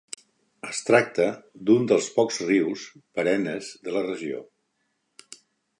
[0.67, 1.27] Es tracta
[1.67, 2.87] d’un dels pocs rius
[3.19, 4.45] perennes de la regió.